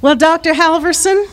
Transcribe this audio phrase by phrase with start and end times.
[0.00, 0.52] Well, Dr.
[0.52, 1.28] Halvorson,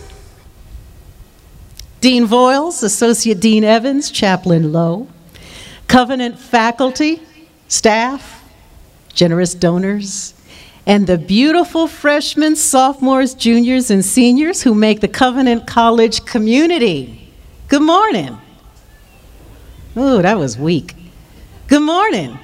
[2.02, 5.08] Dean Voyles, Associate Dean Evans, Chaplain Lowe,
[5.88, 7.22] Covenant faculty,
[7.68, 8.44] staff,
[9.14, 10.34] generous donors,
[10.88, 17.32] and the beautiful freshmen, sophomores, juniors, and seniors who make the Covenant College community.
[17.68, 18.36] Good morning.
[19.96, 20.96] Ooh, that was weak.
[21.68, 22.40] Good morning.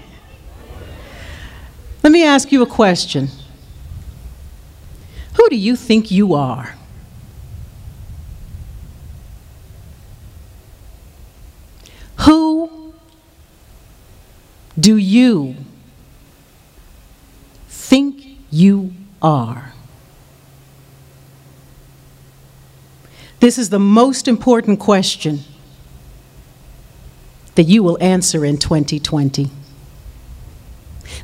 [2.03, 3.29] Let me ask you a question.
[5.41, 6.75] Who do you think you are?
[12.17, 12.93] Who
[14.79, 15.55] do you
[17.67, 19.73] think you are?
[23.39, 25.39] This is the most important question
[27.55, 29.49] that you will answer in 2020.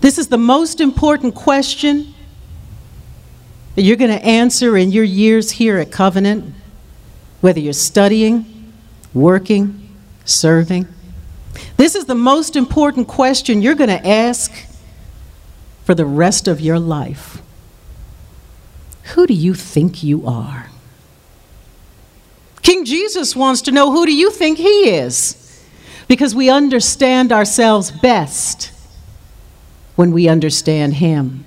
[0.01, 2.15] This is the most important question
[3.77, 6.51] that you're going to answer in your years here at Covenant,
[7.41, 8.73] whether you're studying,
[9.13, 9.87] working,
[10.25, 10.87] serving.
[11.77, 14.51] This is the most important question you're going to ask
[15.85, 17.39] for the rest of your life.
[19.13, 20.71] Who do you think you are?
[22.63, 25.63] King Jesus wants to know who do you think he is?
[26.07, 28.71] Because we understand ourselves best
[29.95, 31.45] when we understand him.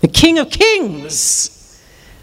[0.00, 1.59] The King of Kings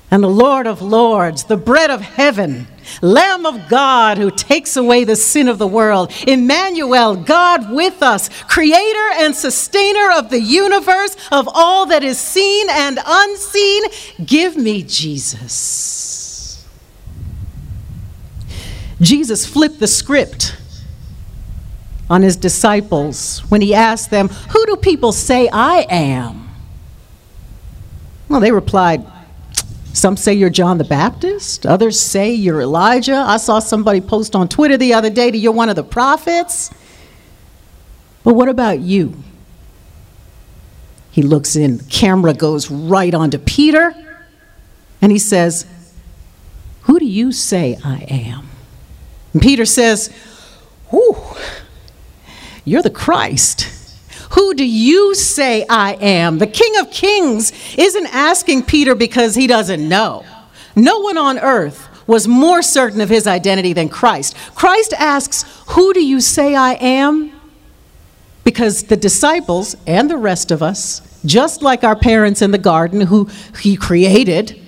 [0.10, 2.68] and the Lord of Lords, the bread of heaven,
[3.02, 8.30] Lamb of God who takes away the sin of the world, Emmanuel, God with us,
[8.44, 13.84] creator and sustainer of the universe, of all that is seen and unseen.
[14.26, 16.66] Give me Jesus.
[19.02, 20.56] Jesus flipped the script
[22.10, 26.50] on his disciples when he asked them, Who do people say I am?
[28.30, 29.06] Well, they replied,
[29.98, 33.16] Some say you're John the Baptist, others say you're Elijah.
[33.16, 36.70] I saw somebody post on Twitter the other day that you're one of the prophets.
[38.24, 39.16] But what about you?
[41.10, 43.92] He looks in, camera goes right onto Peter,
[45.02, 45.66] and he says,
[46.82, 48.50] Who do you say I am?
[49.34, 50.16] And Peter says,
[50.92, 51.18] Whew.
[52.66, 53.68] You're the Christ.
[54.38, 56.38] Who do you say I am?
[56.38, 60.24] The King of Kings isn't asking Peter because he doesn't know.
[60.76, 64.38] No one on earth was more certain of his identity than Christ.
[64.54, 67.32] Christ asks, Who do you say I am?
[68.44, 73.02] Because the disciples and the rest of us, just like our parents in the garden
[73.02, 73.28] who
[73.60, 74.62] he created,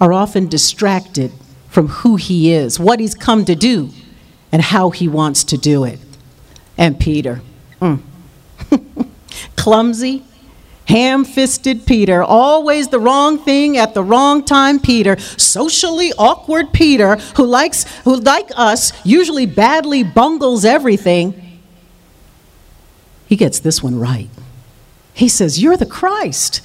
[0.00, 1.30] are often distracted
[1.68, 3.90] from who he is, what he's come to do,
[4.50, 6.00] and how he wants to do it
[6.76, 7.40] and Peter.
[7.80, 8.02] Mm.
[9.56, 10.24] Clumsy,
[10.86, 17.16] ham fisted Peter, always the wrong thing at the wrong time Peter, socially awkward Peter,
[17.36, 21.60] who likes, who like us, usually badly bungles everything.
[23.26, 24.28] He gets this one right.
[25.14, 26.60] He says, You're the Christ.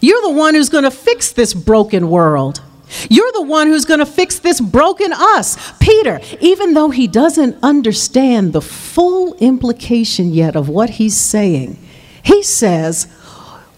[0.00, 2.60] You're the one who's going to fix this broken world.
[3.08, 5.56] You're the one who's going to fix this broken us.
[5.78, 11.78] Peter, even though he doesn't understand the full implication yet of what he's saying,
[12.22, 13.06] he says,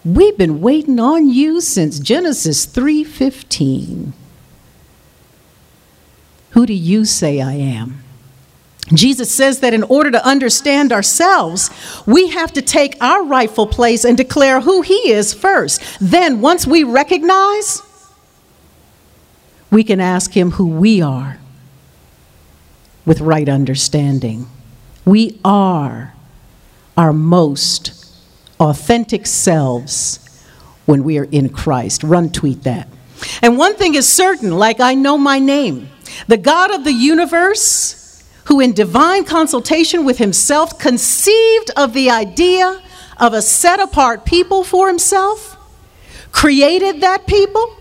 [0.05, 4.13] "We've been waiting on you since Genesis 3:15."
[6.51, 8.03] Who do you say I am?
[8.93, 11.69] Jesus says that in order to understand ourselves,
[12.05, 15.81] we have to take our rightful place and declare who He is first.
[15.99, 17.81] Then, once we recognize
[19.71, 21.39] we can ask Him who we are
[23.05, 24.47] with right understanding.
[25.05, 26.13] We are
[26.95, 27.93] our most
[28.59, 30.19] authentic selves
[30.85, 32.03] when we are in Christ.
[32.03, 32.87] Run tweet that.
[33.41, 35.89] And one thing is certain, like I know my name,
[36.27, 42.81] the God of the universe, who in divine consultation with himself conceived of the idea
[43.17, 45.57] of a set apart people for himself,
[46.31, 47.75] created that people,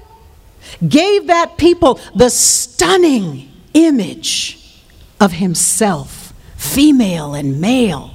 [0.86, 4.82] gave that people the stunning image
[5.20, 8.12] of himself, female and male,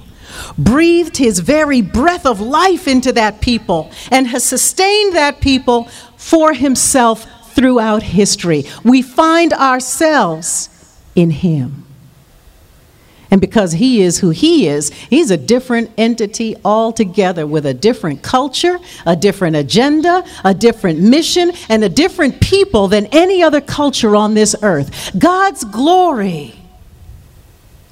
[0.58, 5.86] breathed his very breath of life into that people, and has sustained that people
[6.18, 8.64] for himself throughout history.
[8.84, 10.70] We find ourselves
[11.16, 11.86] in him.
[13.32, 18.22] And because he is who he is, he's a different entity altogether with a different
[18.22, 24.18] culture, a different agenda, a different mission, and a different people than any other culture
[24.18, 25.18] on this earth.
[25.18, 26.56] God's glory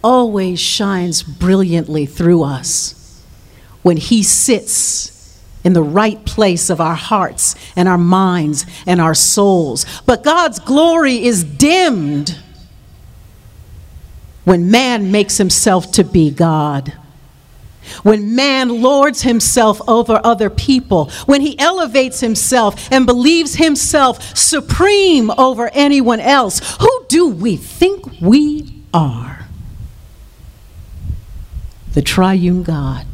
[0.03, 3.23] always shines brilliantly through us
[3.81, 9.15] when he sits in the right place of our hearts and our minds and our
[9.15, 9.85] souls.
[10.05, 12.37] But God's glory is dimmed
[14.49, 16.93] when man makes himself to be God.
[18.01, 25.29] When man lords himself over other people, when he elevates himself and believes himself supreme
[25.37, 29.45] over anyone else, who do we think we are?
[31.93, 33.05] The triune God.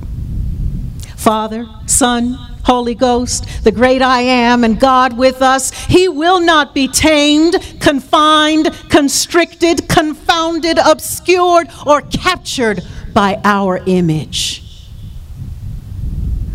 [1.17, 5.71] Father, Son, Holy Ghost, the great I am, and God with us.
[5.85, 12.81] He will not be tamed, confined, constricted, confounded, obscured, or captured
[13.13, 14.63] by our image.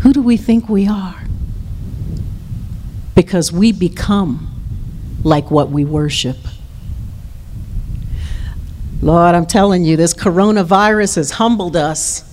[0.01, 1.23] Who do we think we are?
[3.15, 4.49] Because we become
[5.23, 6.37] like what we worship.
[9.01, 12.30] Lord, I'm telling you, this coronavirus has humbled us.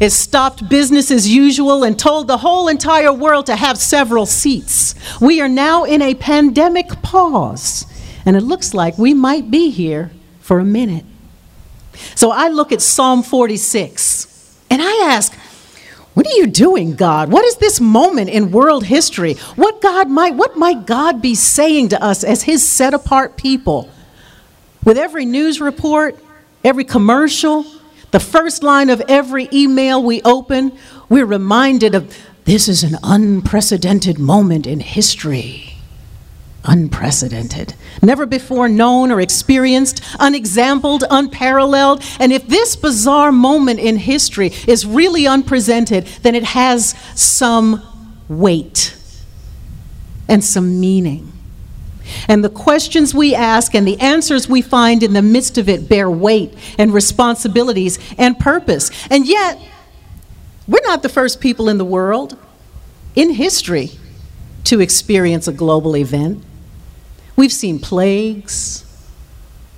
[0.00, 4.94] It stopped business as usual and told the whole entire world to have several seats.
[5.20, 7.86] We are now in a pandemic pause,
[8.24, 11.04] and it looks like we might be here for a minute.
[12.14, 15.34] So I look at Psalm 46 and I ask,
[16.14, 17.30] what are you doing, God?
[17.30, 19.34] What is this moment in world history?
[19.54, 23.88] What God might what might God be saying to us as his set apart people?
[24.84, 26.18] With every news report,
[26.64, 27.64] every commercial,
[28.10, 30.76] the first line of every email we open,
[31.08, 35.68] we're reminded of this is an unprecedented moment in history
[36.64, 42.02] unprecedented, never before known or experienced, unexampled, unparalleled.
[42.20, 47.82] And if this bizarre moment in history is really unpresented, then it has some
[48.28, 48.96] weight
[50.28, 51.32] and some meaning.
[52.28, 55.88] And the questions we ask and the answers we find in the midst of it
[55.88, 58.90] bear weight and responsibilities and purpose.
[59.10, 59.60] And yet,
[60.66, 62.36] we're not the first people in the world,
[63.14, 63.92] in history,
[64.64, 66.44] to experience a global event.
[67.36, 68.84] We've seen plagues,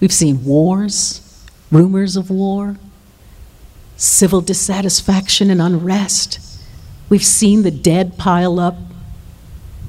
[0.00, 2.76] we've seen wars, rumors of war,
[3.96, 6.40] civil dissatisfaction and unrest.
[7.08, 8.76] We've seen the dead pile up.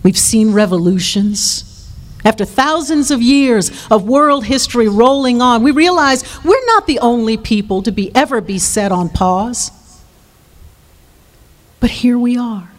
[0.04, 1.71] We've seen revolutions.
[2.24, 7.38] After thousands of years of world history rolling on, we realize we're not the only
[7.38, 9.72] people to be ever be set on pause.
[11.80, 12.70] But here we are.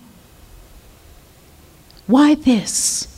[2.07, 3.09] Why this?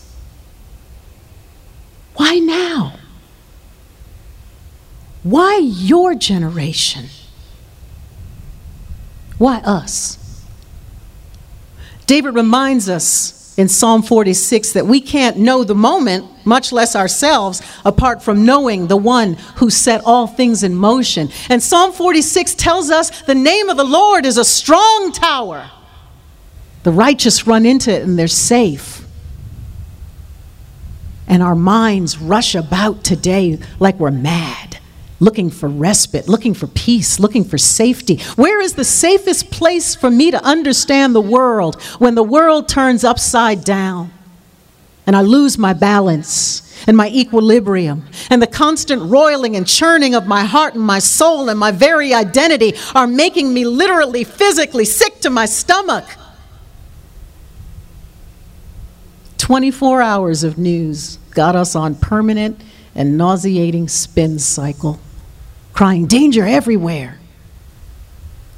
[2.16, 2.94] Why now?
[5.22, 7.06] Why your generation?
[9.38, 10.18] Why us?
[12.06, 17.62] David reminds us in Psalm 46 that we can't know the moment, much less ourselves,
[17.84, 21.28] apart from knowing the one who set all things in motion.
[21.48, 25.70] And Psalm 46 tells us the name of the Lord is a strong tower.
[26.82, 29.04] The righteous run into it and they're safe
[31.26, 34.63] and our minds rush about today like we're mad,
[35.24, 38.16] looking for respite, looking for peace, looking for safety.
[38.36, 43.04] Where is the safest place for me to understand the world when the world turns
[43.04, 44.12] upside down
[45.06, 46.62] and I lose my balance?
[46.86, 51.48] and my equilibrium, and the constant roiling and churning of my heart and my soul
[51.48, 56.04] and my very identity are making me literally, physically sick to my stomach.
[59.38, 62.60] 24 hours of news got us on permanent
[62.94, 64.98] and nauseating spin cycle,
[65.74, 67.18] crying danger everywhere,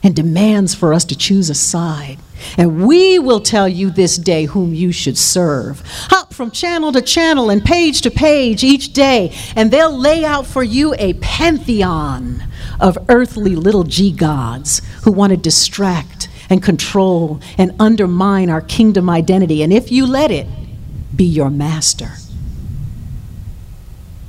[0.03, 2.19] and demands for us to choose a side.
[2.57, 5.83] And we will tell you this day whom you should serve.
[6.11, 10.47] Hop from channel to channel and page to page each day, and they'll lay out
[10.47, 12.45] for you a pantheon
[12.79, 19.09] of earthly little g gods who want to distract and control and undermine our kingdom
[19.11, 19.63] identity.
[19.63, 20.47] And if you let it,
[21.17, 22.11] be your master.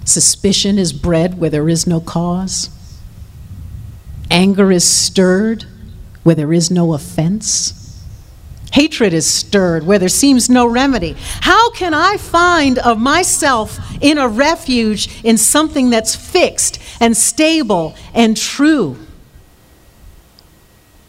[0.06, 2.70] Suspicion is bred where there is no cause.
[4.30, 5.66] Anger is stirred
[6.24, 7.74] where there is no offense.
[8.74, 11.16] Hatred is stirred where there seems no remedy.
[11.42, 17.96] How can I find of myself in a refuge in something that's fixed and stable
[18.14, 18.98] and true?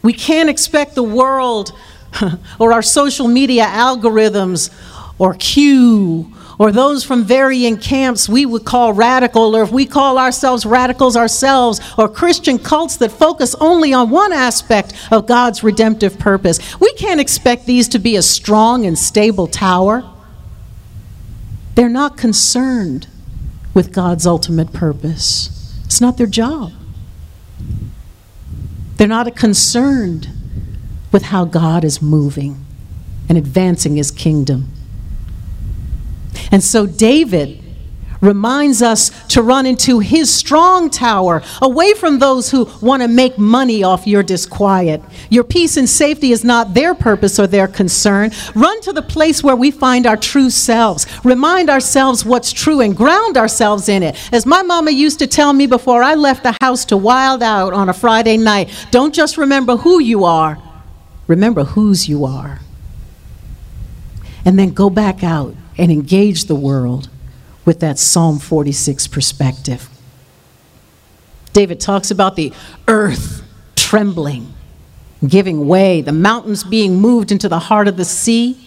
[0.01, 1.73] We can't expect the world
[2.59, 4.73] or our social media algorithms
[5.19, 10.19] or Q or those from varying camps we would call radical, or if we call
[10.19, 16.19] ourselves radicals ourselves, or Christian cults that focus only on one aspect of God's redemptive
[16.19, 16.79] purpose.
[16.79, 20.03] We can't expect these to be a strong and stable tower.
[21.75, 23.07] They're not concerned
[23.73, 26.73] with God's ultimate purpose, it's not their job.
[28.97, 30.27] They're not concerned
[31.13, 32.65] with how God is moving.
[33.29, 34.71] and advancing his kingdom.
[36.51, 37.63] And so David
[38.21, 43.37] reminds us to run into his strong tower, away from those who want to make
[43.37, 45.01] money off your disquiet.
[45.29, 48.31] Your peace and safety is not their purpose or their concern.
[48.55, 51.05] Run to the place where we find our true selves.
[51.23, 54.17] Remind ourselves what's true and ground ourselves in it.
[54.33, 57.73] As my mama used to tell me before I left the house to wild out
[57.73, 60.57] on a Friday night, don't just remember who you are,
[61.27, 62.59] remember whose you are.
[64.45, 67.09] And then go back out and engage the world
[67.65, 69.89] with that Psalm 46 perspective.
[71.53, 72.53] David talks about the
[72.87, 73.43] earth
[73.75, 74.53] trembling,
[75.25, 78.65] giving way, the mountains being moved into the heart of the sea.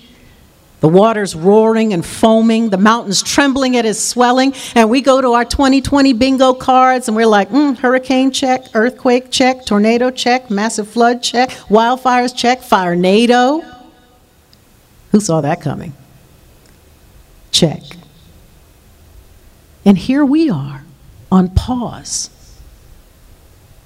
[0.81, 4.52] The waters roaring and foaming, the mountains trembling at his swelling.
[4.75, 9.31] And we go to our 2020 bingo cards and we're like, mm, hurricane check, earthquake
[9.31, 13.64] check, tornado check, massive flood check, wildfires check, firenado.
[15.12, 15.92] Who saw that coming?
[17.52, 17.82] Check.
[19.85, 20.85] And here we are
[21.30, 22.30] on pause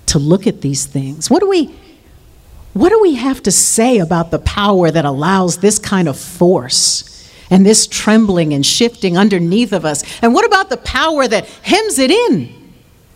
[0.07, 1.31] to look at these things.
[1.31, 1.75] What do we
[2.73, 7.33] what do we have to say about the power that allows this kind of force
[7.49, 10.05] and this trembling and shifting underneath of us?
[10.21, 12.55] And what about the power that hems it in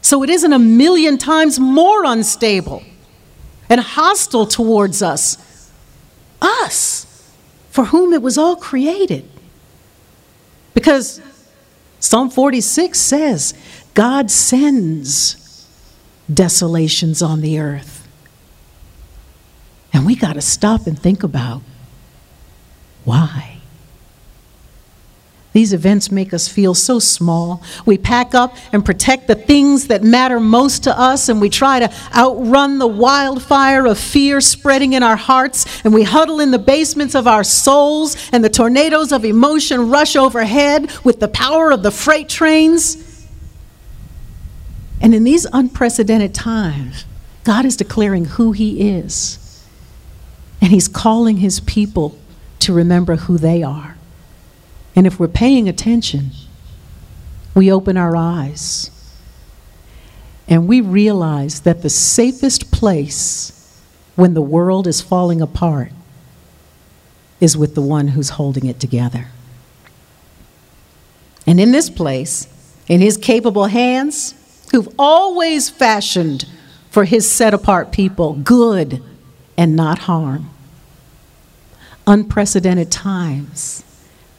[0.01, 2.83] so it isn't a million times more unstable
[3.69, 5.71] and hostile towards us?
[6.41, 7.31] Us,
[7.69, 9.29] for whom it was all created.
[10.75, 11.21] Because
[11.99, 13.55] Psalm 46 says,
[13.95, 15.67] God sends
[16.33, 18.07] desolations on the earth.
[19.93, 21.63] And we got to stop and think about
[23.05, 23.50] why.
[25.53, 27.61] These events make us feel so small.
[27.85, 31.81] We pack up and protect the things that matter most to us, and we try
[31.81, 36.59] to outrun the wildfire of fear spreading in our hearts, and we huddle in the
[36.59, 41.83] basements of our souls, and the tornadoes of emotion rush overhead with the power of
[41.83, 43.27] the freight trains.
[45.01, 47.07] And in these unprecedented times,
[47.43, 49.67] God is declaring who He is,
[50.61, 52.17] and He's calling His people
[52.61, 53.97] to remember who they are.
[55.01, 56.33] And if we're paying attention,
[57.55, 58.91] we open our eyes
[60.47, 63.83] and we realize that the safest place
[64.15, 65.91] when the world is falling apart
[67.41, 69.29] is with the one who's holding it together.
[71.47, 72.47] And in this place,
[72.87, 74.35] in his capable hands,
[74.71, 76.45] who've always fashioned
[76.91, 79.03] for his set apart people good
[79.57, 80.51] and not harm,
[82.07, 83.83] unprecedented times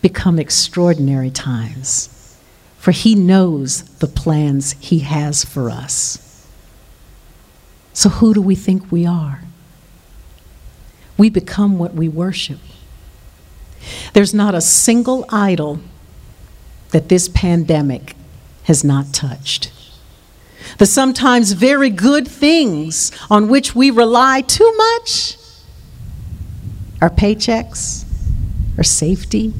[0.01, 2.37] become extraordinary times,
[2.77, 6.47] for He knows the plans He has for us.
[7.93, 9.41] So, who do we think we are?
[11.17, 12.59] We become what we worship.
[14.13, 15.79] There's not a single idol
[16.91, 18.15] that this pandemic
[18.63, 19.71] has not touched.
[20.77, 25.37] The sometimes very good things on which we rely too much
[27.01, 28.05] our paychecks,
[28.77, 29.53] our safety,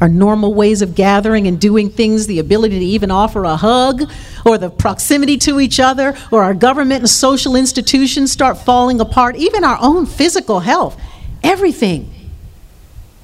[0.00, 4.10] our normal ways of gathering and doing things, the ability to even offer a hug,
[4.46, 9.36] or the proximity to each other, or our government and social institutions start falling apart,
[9.36, 11.00] even our own physical health,
[11.42, 12.12] everything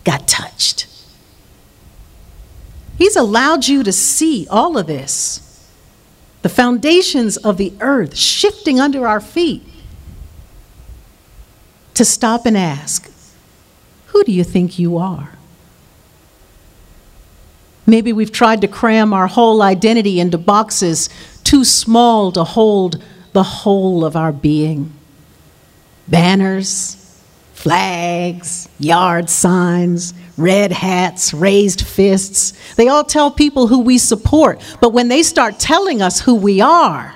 [0.04, 0.86] got touched.
[2.98, 5.40] He's allowed you to see all of this.
[6.42, 9.62] The foundations of the earth shifting under our feet.
[11.94, 13.10] To stop and ask,
[14.06, 15.33] who do you think you are?
[17.86, 21.08] Maybe we've tried to cram our whole identity into boxes
[21.44, 24.92] too small to hold the whole of our being.
[26.08, 26.96] Banners,
[27.52, 34.60] flags, yard signs, red hats, raised fists, they all tell people who we support.
[34.80, 37.14] But when they start telling us who we are,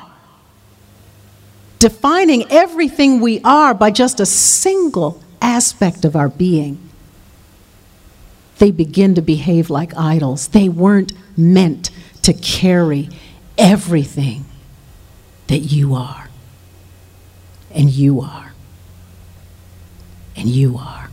[1.78, 6.87] defining everything we are by just a single aspect of our being,
[8.58, 10.48] they begin to behave like idols.
[10.48, 11.90] They weren't meant
[12.22, 13.08] to carry
[13.56, 14.44] everything
[15.46, 16.28] that you are.
[17.70, 18.52] And you are.
[20.36, 21.10] And you are.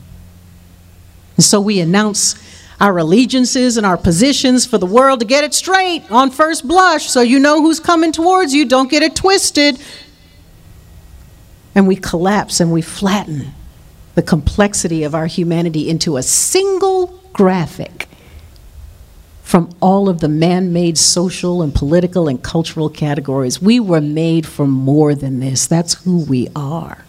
[1.35, 2.35] And so we announce
[2.79, 7.09] our allegiances and our positions for the world to get it straight on first blush
[7.09, 8.65] so you know who's coming towards you.
[8.65, 9.79] Don't get it twisted.
[11.73, 13.53] And we collapse and we flatten
[14.15, 18.07] the complexity of our humanity into a single graphic
[19.43, 23.61] from all of the man made social and political and cultural categories.
[23.61, 25.67] We were made for more than this.
[25.67, 27.05] That's who we are.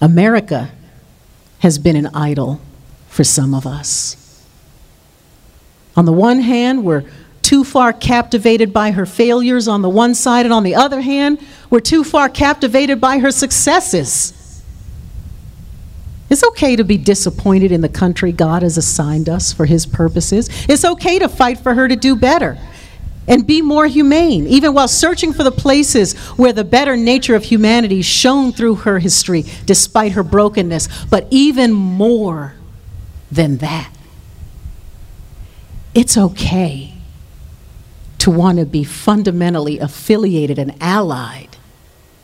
[0.00, 0.70] America
[1.60, 2.60] has been an idol
[3.08, 4.44] for some of us.
[5.96, 7.04] On the one hand, we're
[7.48, 11.40] too far captivated by her failures on the one side, and on the other hand,
[11.70, 14.62] we're too far captivated by her successes.
[16.28, 20.50] It's okay to be disappointed in the country God has assigned us for His purposes.
[20.68, 22.58] It's okay to fight for her to do better
[23.26, 27.44] and be more humane, even while searching for the places where the better nature of
[27.44, 31.06] humanity shone through her history despite her brokenness.
[31.06, 32.56] But even more
[33.32, 33.90] than that,
[35.94, 36.97] it's okay
[38.28, 41.56] to want to be fundamentally affiliated and allied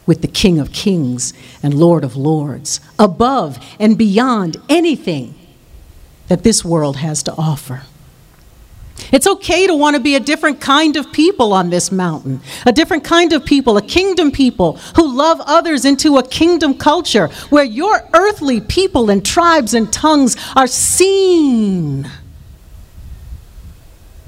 [0.05, 1.33] with the King of Kings
[1.63, 5.35] and Lord of Lords, above and beyond anything
[6.29, 7.85] that this world has to offer.
[9.13, 12.73] It's okay to want to be a different kind of people on this mountain, a
[12.73, 17.65] different kind of people, a kingdom people who love others into a kingdom culture where
[17.65, 22.11] your earthly people and tribes and tongues are seen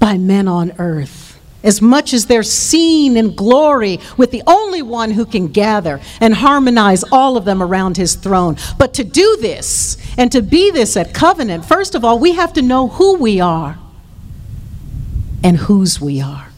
[0.00, 1.25] by men on earth
[1.66, 6.32] as much as they're seen in glory with the only one who can gather and
[6.32, 8.56] harmonize all of them around his throne.
[8.78, 12.52] But to do this and to be this at covenant, first of all, we have
[12.54, 13.78] to know who we are
[15.42, 16.49] and whose we are.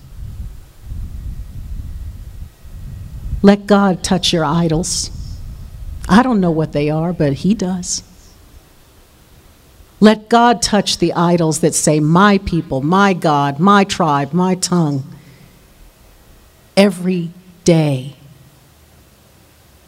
[3.43, 5.11] Let God touch your idols.
[6.09, 8.03] I don't know what they are, but He does.
[10.01, 15.05] Let God touch the idols that say, My people, my God, my tribe, my tongue.
[16.77, 17.31] Every
[17.65, 18.15] day.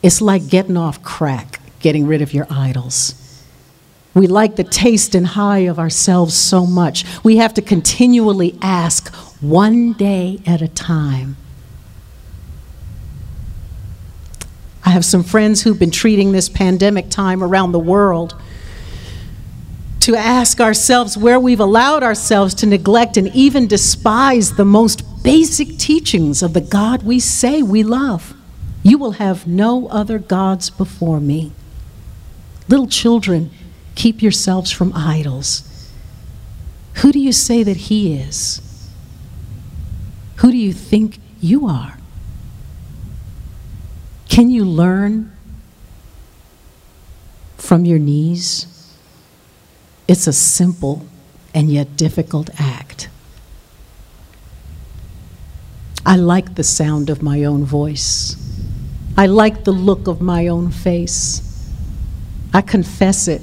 [0.03, 3.15] It's like getting off crack, getting rid of your idols.
[4.15, 7.05] We like the taste and high of ourselves so much.
[7.23, 11.37] We have to continually ask, one day at a time.
[14.85, 18.35] I have some friends who've been treating this pandemic time around the world
[20.11, 25.79] to ask ourselves where we've allowed ourselves to neglect and even despise the most basic
[25.79, 28.35] teachings of the God we say we love.
[28.83, 31.53] You will have no other gods before me.
[32.67, 33.51] Little children,
[33.95, 35.93] keep yourselves from idols.
[36.95, 38.61] Who do you say that He is?
[40.37, 41.99] Who do you think you are?
[44.29, 45.31] Can you learn
[47.59, 48.80] from your knees?
[50.11, 51.07] It's a simple
[51.55, 53.09] and yet difficult act.
[56.05, 58.35] I like the sound of my own voice.
[59.17, 61.71] I like the look of my own face.
[62.53, 63.41] I confess it.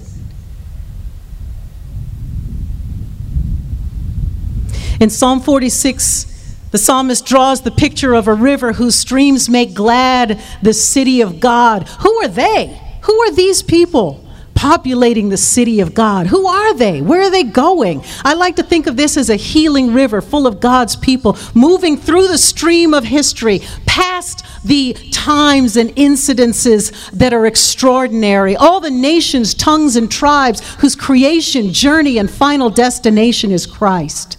[5.00, 10.38] In Psalm 46, the psalmist draws the picture of a river whose streams make glad
[10.62, 11.88] the city of God.
[12.02, 12.78] Who are they?
[13.04, 14.27] Who are these people?
[14.58, 16.26] Populating the city of God.
[16.26, 17.00] Who are they?
[17.00, 18.04] Where are they going?
[18.26, 21.96] I like to think of this as a healing river full of God's people moving
[21.96, 28.90] through the stream of history, past the times and incidences that are extraordinary, all the
[28.90, 34.37] nations, tongues, and tribes whose creation, journey, and final destination is Christ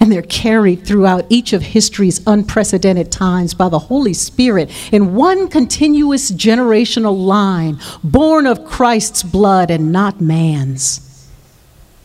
[0.00, 5.46] and they're carried throughout each of history's unprecedented times by the Holy Spirit in one
[5.46, 11.28] continuous generational line, born of Christ's blood and not man's.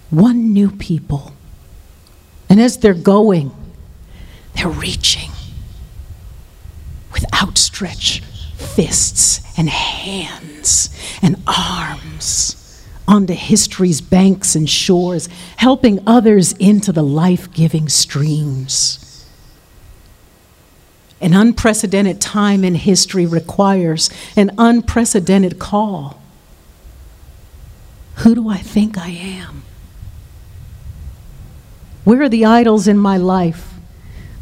[0.09, 1.31] One new people.
[2.49, 3.51] And as they're going,
[4.55, 5.31] they're reaching
[7.13, 10.89] with outstretched fists and hands
[11.21, 12.64] and arms
[13.07, 19.25] onto history's banks and shores, helping others into the life giving streams.
[21.21, 26.21] An unprecedented time in history requires an unprecedented call.
[28.17, 29.63] Who do I think I am?
[32.03, 33.73] Where are the idols in my life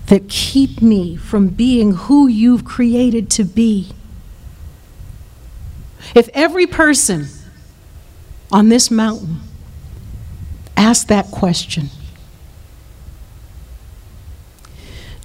[0.08, 3.92] that keep me from being who you've created to be?
[6.14, 7.28] If every person
[8.54, 9.42] on this mountain,
[10.78, 11.90] ask that question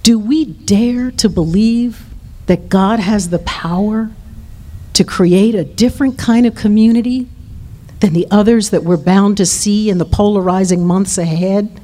[0.01, 2.05] Do we dare to believe
[2.47, 4.11] that God has the power
[4.93, 7.27] to create a different kind of community
[7.99, 11.78] than the others that we're bound to see in the polarizing months ahead?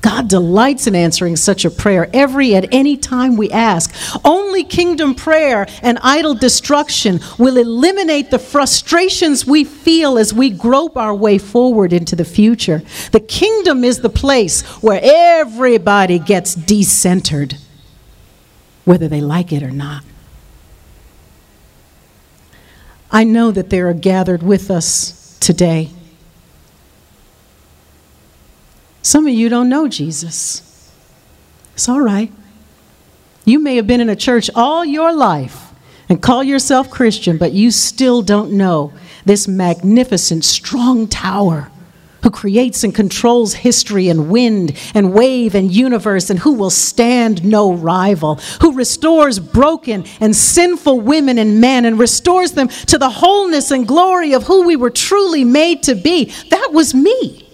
[0.00, 3.94] God delights in answering such a prayer every at any time we ask.
[4.24, 10.96] Only kingdom prayer and idol destruction will eliminate the frustrations we feel as we grope
[10.96, 12.82] our way forward into the future.
[13.12, 17.58] The kingdom is the place where everybody gets decentered,
[18.84, 20.04] whether they like it or not.
[23.12, 25.90] I know that they are gathered with us today.
[29.02, 30.92] Some of you don't know Jesus.
[31.74, 32.32] It's all right.
[33.44, 35.72] You may have been in a church all your life
[36.08, 38.92] and call yourself Christian, but you still don't know
[39.24, 41.70] this magnificent, strong tower
[42.22, 47.42] who creates and controls history and wind and wave and universe, and who will stand
[47.44, 53.08] no rival, who restores broken and sinful women and men and restores them to the
[53.08, 56.26] wholeness and glory of who we were truly made to be.
[56.50, 57.49] That was me.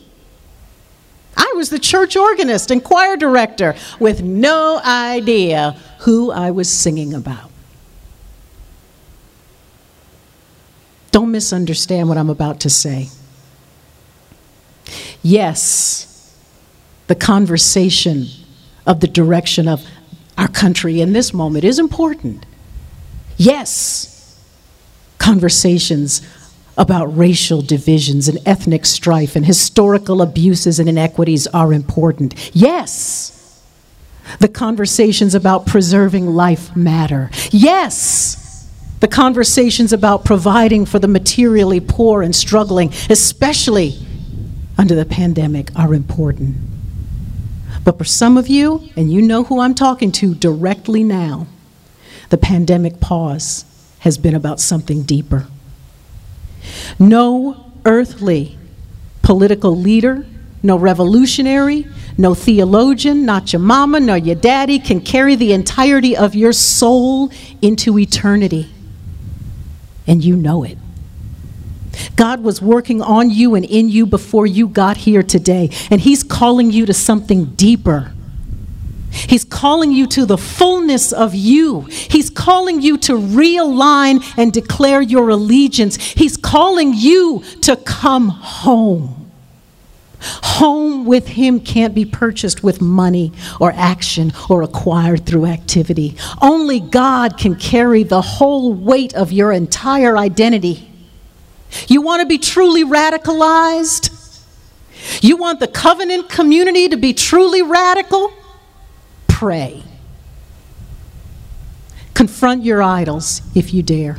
[1.37, 7.15] I was the church organist and choir director with no idea who I was singing
[7.15, 7.51] about.
[11.11, 13.09] Don't misunderstand what I'm about to say.
[15.23, 16.37] Yes,
[17.07, 18.27] the conversation
[18.87, 19.83] of the direction of
[20.39, 22.45] our country in this moment is important.
[23.37, 24.41] Yes,
[25.19, 26.21] conversations
[26.77, 32.51] about racial divisions and ethnic strife and historical abuses and inequities are important.
[32.55, 33.33] Yes,
[34.41, 37.31] the conversations about preserving life matter.
[37.51, 43.95] Yes, the conversations about providing for the materially poor and struggling, especially
[44.79, 46.57] under the pandemic, are important.
[47.85, 51.47] But for some of you, and you know who I'm talking to directly now,
[52.31, 53.65] the pandemic pause
[54.01, 55.47] has been about something deeper.
[56.99, 58.57] No earthly
[59.23, 60.25] political leader,
[60.63, 61.87] no revolutionary,
[62.19, 67.31] no theologian, not your mama, nor your daddy can carry the entirety of your soul
[67.61, 68.71] into eternity.
[70.07, 70.79] And you know it.
[72.15, 76.23] God was working on you and in you before you got here today, and He's
[76.23, 78.13] calling you to something deeper
[79.17, 81.83] He's calling you to the fullness of you.
[81.83, 85.97] He's calling you to realign and declare your allegiance.
[85.97, 89.31] He's calling you to come home.
[90.21, 96.17] Home with Him can't be purchased with money or action or acquired through activity.
[96.41, 100.91] Only God can carry the whole weight of your entire identity.
[101.89, 104.13] You want to be truly radicalized?
[105.23, 108.33] You want the covenant community to be truly radical?
[109.37, 109.83] Pray.
[112.15, 114.17] Confront your idols if you dare.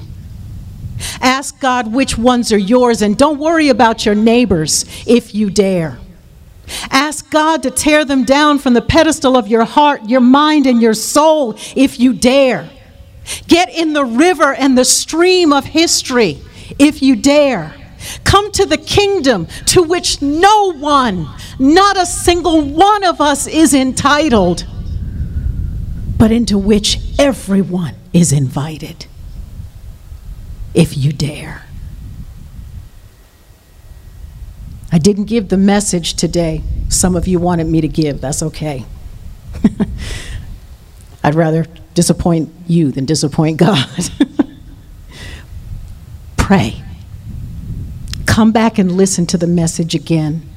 [1.20, 5.98] Ask God which ones are yours and don't worry about your neighbors if you dare.
[6.92, 10.80] Ask God to tear them down from the pedestal of your heart, your mind, and
[10.80, 12.70] your soul if you dare.
[13.48, 16.40] Get in the river and the stream of history
[16.78, 17.74] if you dare.
[18.24, 21.28] Come to the kingdom to which no one,
[21.58, 24.68] not a single one of us, is entitled
[26.18, 29.06] but into which everyone is invited,
[30.74, 31.64] if you dare.
[34.92, 38.22] I didn't give the message today some of you wanted me to give.
[38.22, 38.86] That's okay.
[41.24, 43.88] I'd rather disappoint you than disappoint God.
[46.38, 46.82] Pray.
[48.26, 50.48] Come back and listen to the message again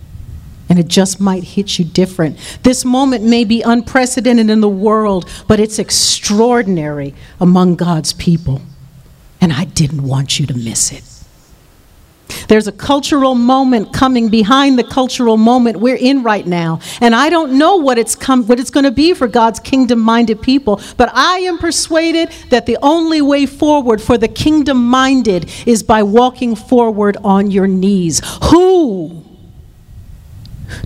[0.71, 2.39] and it just might hit you different.
[2.63, 8.63] This moment may be unprecedented in the world, but it's extraordinary among God's people.
[9.41, 11.03] And I didn't want you to miss it.
[12.47, 16.79] There's a cultural moment coming behind the cultural moment we're in right now.
[17.01, 19.99] And I don't know what it's, come, what it's going to be for God's kingdom
[19.99, 25.51] minded people, but I am persuaded that the only way forward for the kingdom minded
[25.67, 28.21] is by walking forward on your knees.
[28.45, 29.20] Who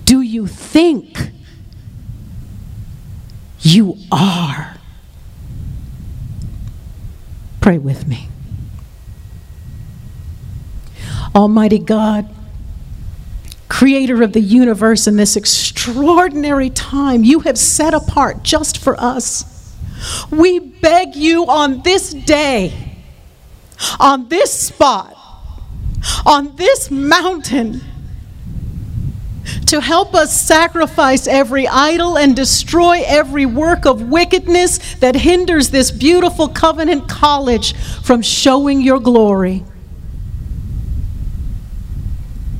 [0.05, 1.31] do you think
[3.59, 4.77] you are?
[7.59, 8.29] Pray with me.
[11.35, 12.29] Almighty God,
[13.67, 19.75] creator of the universe in this extraordinary time you have set apart just for us,
[20.29, 22.95] we beg you on this day,
[23.99, 25.17] on this spot,
[26.25, 27.81] on this mountain
[29.67, 35.91] to help us sacrifice every idol and destroy every work of wickedness that hinders this
[35.91, 39.63] beautiful covenant college from showing your glory.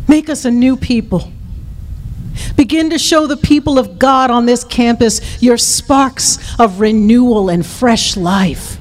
[0.08, 1.32] Make us a new people.
[2.56, 7.66] Begin to show the people of God on this campus your sparks of renewal and
[7.66, 8.78] fresh life.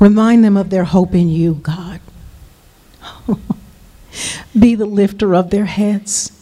[0.00, 1.91] Remind them of their hope in you, God.
[4.58, 6.38] Be the lifter of their heads.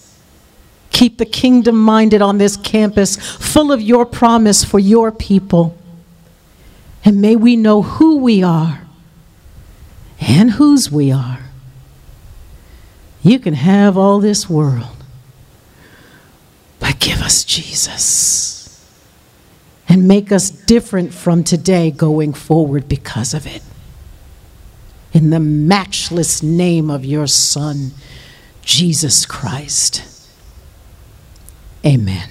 [0.90, 5.76] Keep the kingdom minded on this campus, full of your promise for your people.
[7.04, 8.82] And may we know who we are
[10.20, 11.40] and whose we are.
[13.22, 14.96] You can have all this world,
[16.78, 18.86] but give us Jesus
[19.88, 23.62] and make us different from today going forward because of it.
[25.12, 27.92] In the matchless name of your Son,
[28.62, 30.02] Jesus Christ.
[31.84, 32.28] Amen.